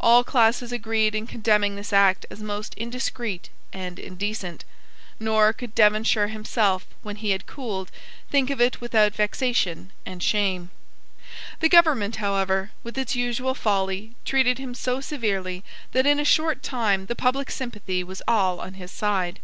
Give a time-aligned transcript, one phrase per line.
[0.00, 4.64] All classes agreed in condemning this act as most indiscreet and indecent;
[5.18, 7.90] nor could Devonshire himself, when he had cooled,
[8.30, 10.70] think of it without vexation and shame.
[11.58, 16.62] The government, however, with its usual folly, treated him so severely that in a short
[16.62, 19.40] time the public sympathy was all on his side.